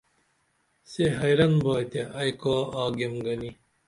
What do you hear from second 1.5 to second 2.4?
با تے ائی